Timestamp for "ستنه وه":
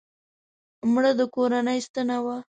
1.87-2.35